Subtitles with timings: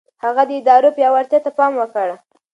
[0.23, 2.07] هغه د ادارو پياوړتيا ته پام وکړ.